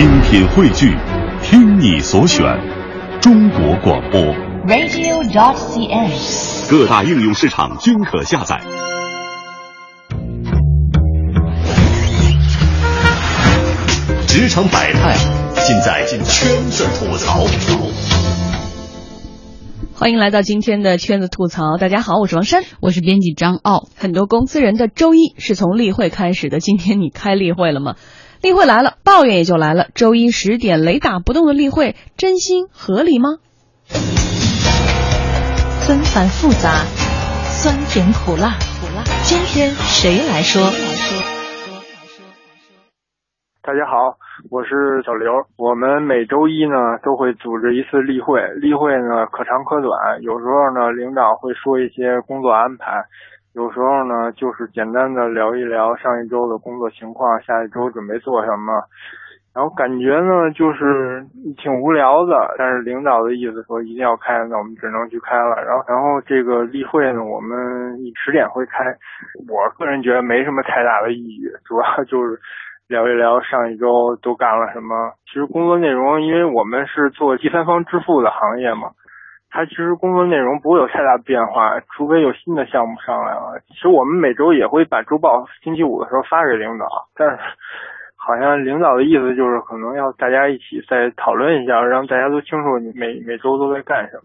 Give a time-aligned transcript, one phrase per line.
[0.00, 0.96] 精品汇聚，
[1.42, 2.42] 听你所选，
[3.20, 4.18] 中国广播。
[4.66, 6.70] radio.dot.cn，。
[6.70, 8.58] 各大应用市场均可下载。
[14.26, 15.18] 职场百态，
[15.66, 17.44] 尽在圈子吐槽。
[19.92, 21.76] 欢迎来到今天的圈子吐槽。
[21.76, 23.86] 大家好，我是王珊，我是编辑张傲。
[23.98, 26.58] 很多公司人的周一是从例会开始的。
[26.58, 27.96] 今天你开例会了吗？
[28.42, 29.88] 例会来了，抱怨也就来了。
[29.94, 33.36] 周一十点雷打不动的例会，真心合理吗？
[35.86, 36.88] 纷繁复杂，
[37.44, 38.56] 酸甜苦辣，
[39.24, 40.72] 今天谁来说？
[43.60, 44.16] 大家好，
[44.50, 45.44] 我是小刘。
[45.58, 53.04] 我们每周一呢都会组织一次例会，例会呢可长可短，有时候呢领导会说一些工作安排，
[53.54, 58.72] 有时候呢就是简单的聊一聊上一周的工作情况，下一周准备做什么。
[59.52, 61.26] 然后感觉呢就是
[61.58, 65.62] 挺无聊的，但是领导的意思说一定要开，那我们只能去开了。
[65.64, 68.84] 然后然后这个例会呢，我们十点会开，
[69.48, 72.38] 我个人觉得没什么太大的意义，主要 就是。
[72.90, 75.12] 聊一聊上一周都干了什么。
[75.24, 78.90] 其实工作内容，因为我们是做第三方支付的行业嘛，
[79.50, 83.60] 它其实工作内容不会有太大变化，除非有新的项目上来了。
[83.68, 87.36] 其实我们每周也会把周报星期五的时候发给领导，但是
[88.16, 94.22] 好像领导的意思就是可能要大家一起再讨论一下，让大家都清楚你每每周都在干什么。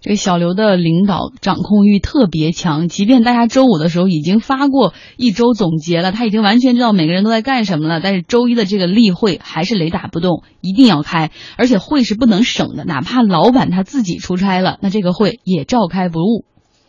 [0.00, 16.44] 这个小刘的领导掌控欲特别强，即便大家周五的时候已经发过一周总结了，他已经完全知道每个人都在干什么了，但是周一的这个例会还是雷打不动，一定要开，而且会是不能省的，哪怕老板他自己出差了，那这个会也照开不误。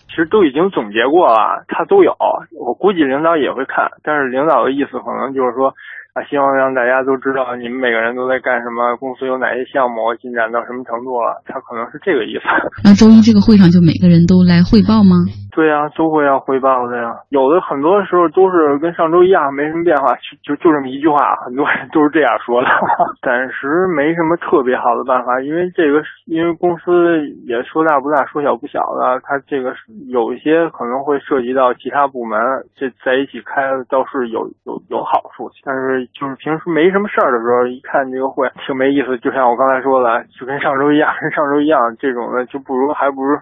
[0.10, 2.14] 其实都已经总结过了，他都有，
[2.60, 5.74] 我估计领导也会看，但是领导的意思可能就是说。
[6.18, 12.50] 啊，希望让大家都知道你们每个人都在干什么，公司有哪些项目进展到什么程度了，他可能是这个意思。
[12.84, 15.14] 那周一这个会上就每个人都来汇报吗？
[15.54, 17.22] 对呀、啊，都会要汇报的呀。
[17.30, 22.68] 有的很多时候都是跟上周一样，没什么变化，就就这么一句话，很多人都是这样说的。
[23.22, 29.74] 暂时没什么特别好的办法，因为这个，因为公司也说大不大，说小不小的，它这个
[30.10, 32.38] 有一些可能会涉及到其他部门，
[32.76, 36.07] 这在一起开倒是有有有好处，但是。
[36.14, 39.18] 就是平时没什么事儿的时候，一看这个会挺没意思。
[39.20, 43.38] 就像我刚才说的，就跟上周一样， 跟上周一样，这种的就不如还不如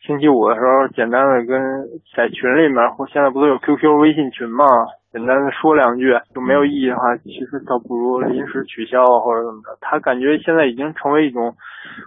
[0.00, 1.58] 星期五的时候简单的跟
[2.14, 4.64] 在群里面，或现在不都有 QQ、微信群嘛，
[5.12, 9.76] 简单的说两句就没有意义的话，其实倒不如临时取消或者怎么着。
[9.80, 11.54] 他感觉现在已经成为一种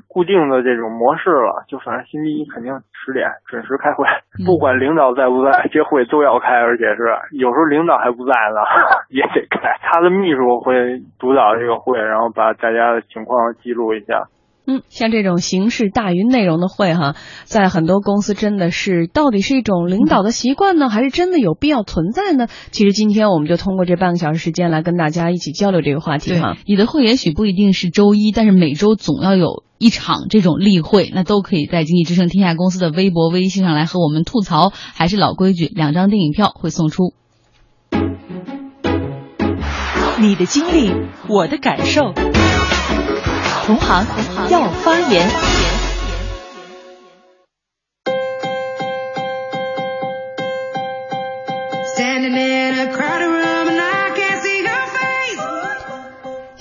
[0.08, 4.06] 固定的这种模式了，就反正星期一肯定十点准时开会，
[4.46, 8.62] 不管领导在不在，这会都要开，而且是有时候领导还不在呢，
[9.10, 9.76] 也得开。
[9.82, 14.24] 他的秘书会主导这个会，然后把大家的情况记录一下。
[14.70, 17.16] 嗯，像这种形式大于内容的会哈，
[17.46, 22.46] 在很多公司真的是到底是一种领导的习惯呢，还是真的有必要存在呢？
[22.70, 26.56] 其实今天我们就通过这半个小时时间来跟大家一起交流这个话题哈。
[26.68, 34.72] 你的会也许不一定是周一，但是每周总要有一场这种例会，那都可以在经济之声天下公司的微博、微信上来和我们吐槽。
[34.94, 37.14] 还是老规矩，两张电影票会送出。
[40.22, 40.92] 你的经历，
[41.28, 42.14] 我的感受。
[43.70, 44.04] 同行
[44.50, 45.59] 要发言。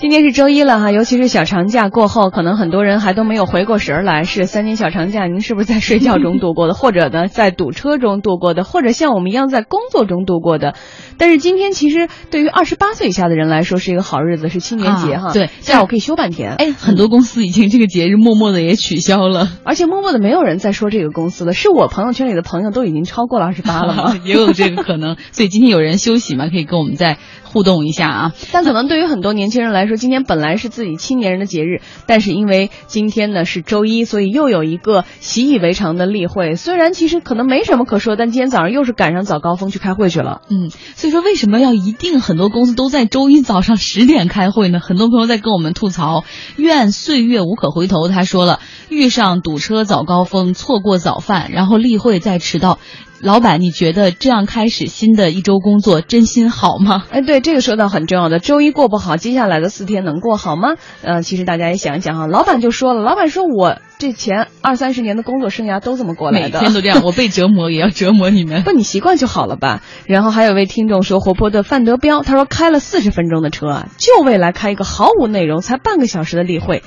[0.09, 4.23] 今天是周一了哈，尤其是小长假过后，可能很多人还都没有回过神来。
[4.23, 10.73] 是三天小长假，您是不是在睡觉中度过的， 或者呢在堵车中度过的，或者像我们一样在工作中度过的？
[11.19, 15.31] 但是今天其实对于二十八岁以下的人来说是一个好日子，是青年节哈、啊。
[15.31, 16.55] 对，下午可以休半天。
[16.55, 21.53] 哎，很多公司已经这个节日默默的也取消了，而且默默的没有人在说这个公司了。
[21.53, 24.15] 是我朋友圈里的朋友都已经超过了二十八了吗？
[24.25, 25.17] 也有这个可能。
[25.31, 27.19] 所以今天有人休息嘛，可以跟我们再
[27.51, 28.33] 互动一下啊。
[28.51, 36.55] 但可能对于很多年轻人来说，今天本来是自己青年人的节日，但是因为今天呢是周一，所以又有一个习以为常的例会。
[36.55, 40.41] 虽然其实可能没什么可说，但今天早上又是赶上早高峰去开会去了。
[40.49, 44.79] 嗯，所以说为什么要一定很多公司都在周一早上十点开会呢？
[44.79, 46.23] 很多朋友在跟我们吐槽，
[46.55, 48.07] 愿岁月无可回头。
[48.07, 48.59] 他说了，
[48.89, 52.79] 遇上堵车早高峰，错过早饭，然后例会再迟到。
[53.21, 57.03] 老板，你觉得这样开始新的一周工作真心好吗？
[57.11, 60.75] 哎，对，这个说到很重要的，周一过不好，接下来的四天能过好吗？
[61.01, 68.63] 呃，其实大家也想一想哈，老板就说了，老板说我这前二三十年的工作生涯都这么过来的，每天都这样， 我被折磨也要折磨你们。
[68.63, 69.81] 不，你习惯就好了吧。
[70.05, 76.83] 然后还有位听众说，活泼的范德彪，他说开了四十分钟的车啊，就为来开一个毫无内容、才半个小时的例会。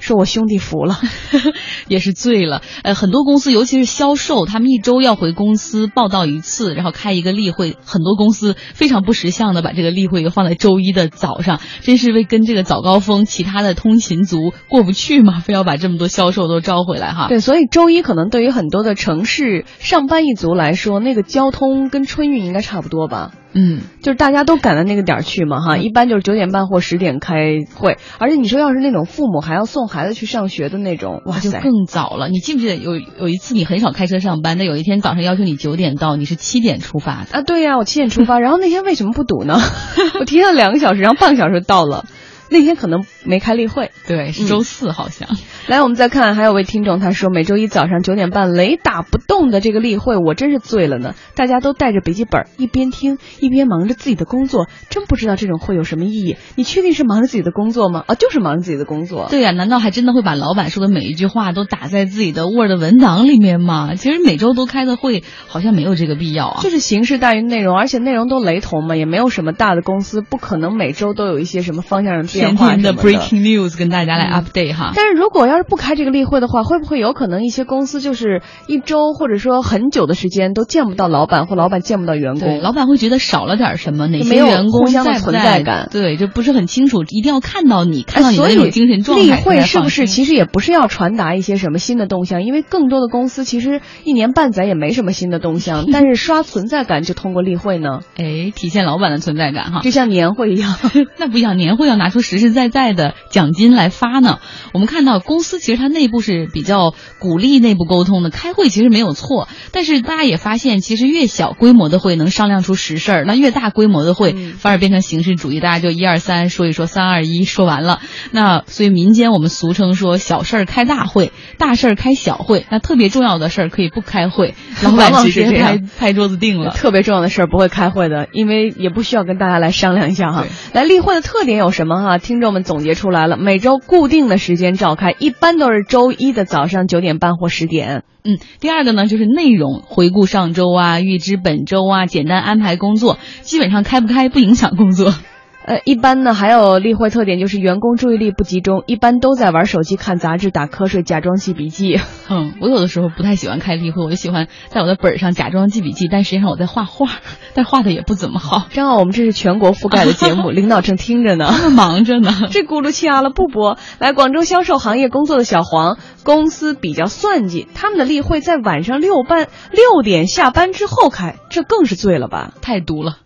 [0.00, 0.98] 说我兄弟服了，
[1.88, 2.62] 也是醉了。
[2.82, 7.76] 呃，很多公司，尤其是销售，他们一周要回公司报道一次，然后开一个例会。
[7.84, 17.28] 很多公司非常不识相的把这个例会放在周一的早上，真是为跟这个早高峰其他的通勤族过不去嘛， 非要把这么多销售都招回来哈。
[17.28, 23.32] 对，所以周一可能对于很多的城市上班一族来说，那个交通跟春运应该差不多吧。
[23.54, 32.28] 嗯，就是大家都赶到那个点儿去嘛，哈，一般就是九点半或十点开会，而且你说要是那种父母还要送孩子去上学的那种，哇就更早了。
[32.28, 37.42] 你记不记得有有一次你很少开车上班，但有一天早上要求你九点到，你是七点出发的啊？
[37.42, 39.58] 对呀，我七点出发，然后那天为什么不堵呢？
[40.20, 42.04] 我提前了两个小时，然后半个小时到了。
[42.50, 45.28] 那天可能没开例会，对，是周四好像。
[45.66, 51.14] 来，我们再看，还有位听众他说，每周一早上九点半雷打不动的这个例会，我真是醉了呢。
[51.34, 56.36] 大家都带着笔记本，一边听一边忙着自己的工作，真不知道这种会有什么意义。
[56.56, 58.04] 你确定是忙着自己的工作吗？
[58.06, 59.26] 啊，就是忙着自己的工作。
[59.28, 63.94] 对呀，难道还真的会把老板说的每一句话都打在自己的 Word 文档里面吗？
[63.94, 66.60] 其实每周都开的会，好像没有这个必要啊。
[66.62, 72.37] 就是形式大于内容，而且内容都雷同嘛，也没有什么大的公司不可能每周都有一些什么方向上。
[72.38, 82.60] 天天的 breaking news 跟大家来 update 哈，但是如果要是不开这个例会的话，会不会有可能一些公司就是一周或者说很久的时间都见不到老板，或老板见不到员工？
[82.62, 84.06] 老板会觉得少了点什么？
[84.06, 85.88] 哪些员工在存在感？
[85.90, 89.24] 对，就不是很清楚，一定要看到你，看到你的那种精神状态。
[89.24, 92.42] 例会是不是其实也不是要传达一些什么新的动向？
[92.44, 98.00] 因为更多的公司其实一年半载也没什么新的动向， 但是刷存在感就通过例会呢？
[98.16, 100.74] 哎，体现老板的存在感哈，就像年会一样，
[101.18, 103.14] 那不一样，年会要拿出实实在在的。
[103.30, 104.38] 奖金来发呢？
[104.72, 109.48] 我们看到公司其实它内部是比较鼓励内部沟通的，开会其实没有错。
[109.70, 118.00] 但是大家也发现，其实越小规模的会能商量出实事儿，那越大规模的会反而变成形式主义，大家就一二三说一说，三二一说完了。
[118.30, 122.66] 那所以民间我们俗称说小事儿开大会，大事儿开小会。
[122.70, 126.70] 那特别重要的事儿可以不开会，老 板直接拍拍桌子定了。
[126.70, 130.46] 特别重要的事儿不会开会的，因为也不需要跟大家来商量一下哈。
[130.72, 132.17] 来例会的特点有什么哈？
[132.18, 132.98] 听众们总结。
[132.98, 138.02] 出来了，每周固定的时间召开，一般都是周一的早上九点半或十点。
[138.24, 145.14] 嗯，第二个呢就是内容回顾上周啊，预知本周啊，简单安排工作，基本上开不开不影响工作。
[145.64, 152.00] 呃，一般呢还有例会特点就是员工注意力不集中，一般都在玩手机、看杂志、打瞌睡、假装记笔记。
[152.30, 157.08] 嗯，我有的时候不太喜欢开例会，我就喜欢在我的本上假装记笔记，但实际上我在画画，
[157.52, 158.66] 但画的也不怎么好。
[158.70, 162.30] 正好我们这是全国覆盖的节目， 领导正听着呢，忙着呢。
[162.50, 163.76] 这咕噜掐了不播。
[163.98, 172.54] 来，广州销售行业工作的小黄，公司比较算计，他们的例会在晚上六班六点下班之后开，这更是醉了吧？
[172.62, 173.18] 太毒了。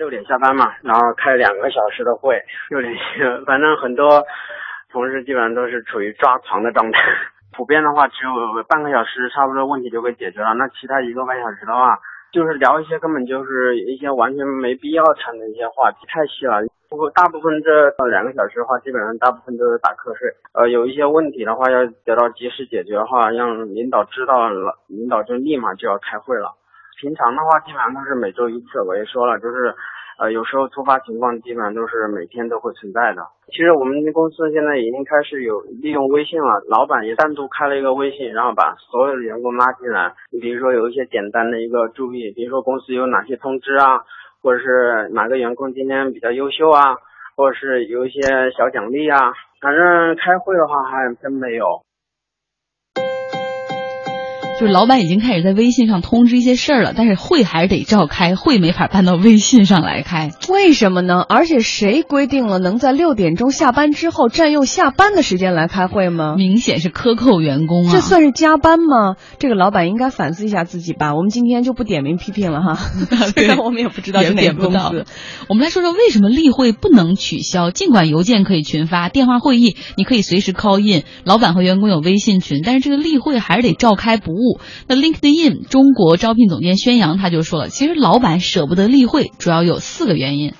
[0.00, 2.96] 六点下班嘛，然后开两个小时的会，六点，
[3.44, 4.24] 反正很多
[4.90, 6.98] 同事基本上都是处于抓狂的状态。
[7.52, 10.54] 普遍的话，只有半个小时，差不多问题就会解决了。
[10.54, 11.98] 那其他一个半小时的话，
[12.32, 16.62] 就是聊一些根本就是一些完全没必要谈的一些话题，太细了。
[16.88, 20.32] 不过大部分这两个小时的话，基本上大部分都是打瞌睡。
[20.54, 26.56] 呃，有一些问题的话要得到及时解决的话，让领导知道了，领导就立马就要开会了。
[27.00, 28.82] 平常的话，基本上都是每周一次。
[28.82, 29.74] 我也说了，就是，
[30.18, 33.22] 呃，有时候突发情况，基本上都是每天都会存在的。
[33.48, 40.12] 其实我们公司现在已经开始有利用微信了，老板也单独开了一个微信，然后把所有的员工拉进来。
[40.30, 44.04] 你比如说有一些简单的一个注意，比如说公司有哪些通知啊，
[44.42, 46.96] 或者是哪个员工今天比较优秀啊，
[47.34, 48.20] 或者是有一些
[48.56, 49.32] 小奖励啊。
[49.62, 51.80] 反正开会的话还真没有。
[54.60, 60.32] 就是老板已经开始在微信上通知一些事儿了，但是会还是得召开，会没法搬到微信上来开。
[60.50, 61.24] 为什么呢？
[61.26, 66.34] 而且谁规定了能在六点钟下班之后占用下班的时间来开会吗？
[66.36, 67.90] 明显是克扣员工啊！
[67.90, 69.16] 这算是加班吗？
[69.38, 71.14] 这个老板应该反思一下自己吧。
[71.14, 72.74] 我们今天就不点名批评了哈，
[73.34, 75.06] 虽然我们也不知道是哪个公司。
[75.48, 77.70] 我们来说说为什么例会不能取消？
[77.70, 84.49] 尽管邮件可以群发，电话会议你可以随时 call in，老板和员工有微信群，但是这个例会还是得召开不误。
[84.88, 90.52] 那 LinkedIn 中国招聘总监宣扬他就说了，其实老板舍不得例会，主要有四个原因。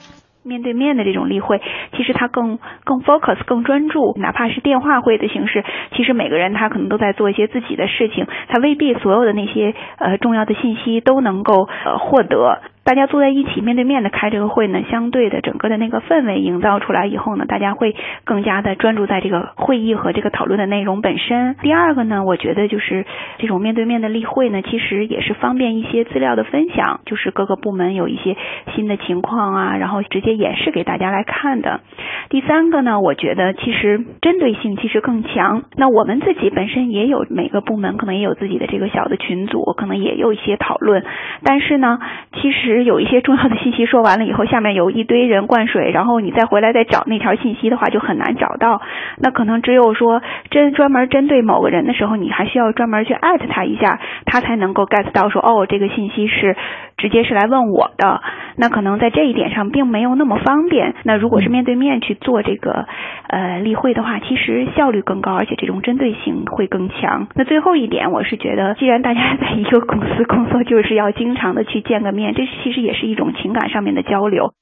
[0.43, 1.61] 面对面的这种例会，
[1.97, 5.63] 其实他更更 focus 更专注，哪怕是电话会的形式，
[5.95, 12.63] 其实每个人他可能都在做一些自己的事情，他未必所有的那些呃重要的信息都能够呃获得。
[12.91, 17.95] 大家坐在一起面对面的开这个会呢，相对的整个的那个氛围营造出来以后呢，大家会
[18.25, 21.55] 更加的专注在这个会议和这个讨论的内容本身。
[21.63, 23.07] 第二个呢，我觉得就是
[23.39, 28.37] 这种面对面的例会呢，其实也是方便一些资料的分享，就是各个部门有一些
[28.75, 31.83] 新的情况啊，然后直接演示给大家来看的。
[32.29, 35.63] 第三个呢，我觉得其实针对性其实更强。
[35.77, 41.05] 那我们自己本身也有每个部门可能也有自己的这个小的群组，可能也有一些讨论，
[41.45, 41.97] 但是呢，
[42.43, 42.80] 其实。
[42.85, 48.81] 有一些重要的信息说完了以后，下面有一堆人灌水，然后你再回来再找那条信息的话，就很难找到。
[49.19, 56.57] 那可能只有说针专门针对某个人的时候，你还需要专门去艾特他一下，他才能够 get 到说哦，这个信息是
[56.97, 58.21] 直接是来问我的。
[58.61, 60.95] 那可能在这一点上并没有那么方便。
[61.03, 62.87] 那如果是面对面去做这个
[63.27, 67.27] 呃例会的话，其实效率更高，而且这种针对性会更强。
[67.35, 74.53] 那最后一点，我是觉得，既然大家在一个公司工作，就是要经常的去见个面，这其实也是一种情感上面的交流。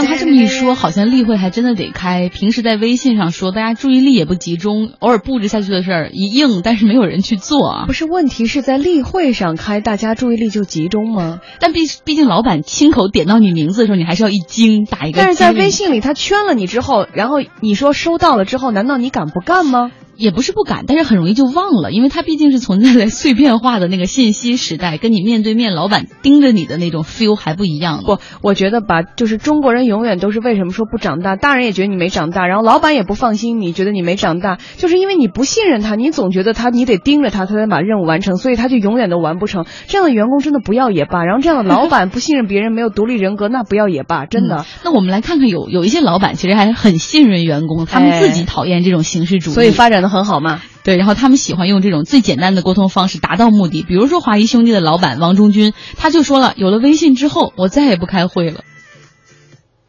[0.00, 2.28] 像他这么一说，好像例会还真的得开。
[2.28, 7.84] 平时在微信上说，大家注意力也不集中，偶尔布置下去的事儿一应，但是没有人去做啊。
[7.86, 11.40] 不是问题是在例会上开，大家注意力就集中吗？
[11.58, 15.20] 但毕毕竟老板亲口点到你名字的时候，你还是要一惊，打一个。
[15.20, 19.90] 但是在微信里他圈了你之后，然后你说收到了之后，难道你敢不干吗？
[20.20, 28.02] 也不是不敢，但是很容易就忘了，因为它毕竟是存在在碎片化的那个信息时代，跟你面对面老板盯着你的那种 feel 还不一样。
[28.04, 39.64] 不，我觉得吧，就是中国人永远都是为什么说不长大，大人也觉得你没长大，然后老板也不放心，你觉得你没长大，就是因为你不信任他，你总觉得他你得盯着他，他才把任务完成，所以他就永远都完不成。
[39.86, 44.66] 这样的员工真的不要也罢，然后这样的老板不信任别人，没有独立人格，那不要也罢，真的。
[44.84, 50.60] 那我们来看看，有有一些老板其实还很信任员工，他们自己讨厌这种形式主义，所以发展的很好嘛。
[50.84, 53.82] 对，然后他们喜欢用这种最简单的沟通方式达到目的。
[53.82, 58.64] 比如说华谊兄弟的老板王中军，他就说了，有了微信之后，我再也不开会了。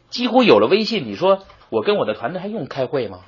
[0.09, 3.19] 几乎有了微信，你说我跟我的团队还用开会吗？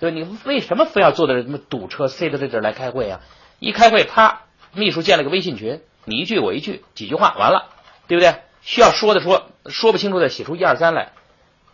[0.00, 3.20] 对，你为什么非要坐在这什么堵车塞到这这来开会啊？
[3.58, 4.42] 一开会，啪，
[4.74, 7.70] 秘书建了个微信群，你一句我一句，几句话完了，
[8.08, 8.34] 对不对？
[8.60, 11.12] 需要说的说，说不清楚的写出一二三来。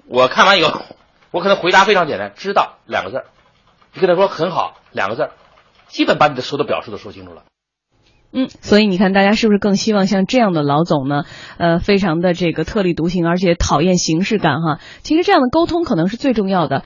[0.07, 0.83] 我看完以后，
[1.31, 3.27] 我可能回答非常简单，知道两个字儿。
[3.95, 5.31] 你跟他说很好两个字儿，
[5.89, 7.43] 基本把你的所有的表述都说清楚了。
[8.33, 11.25] 嗯，所以你看，大家是不是更希望像这样的老总呢？
[11.59, 14.79] 呃，非常的这个特立独行，而且讨厌形式感哈。
[15.03, 16.79] 其实这样的沟通可能是最重要的。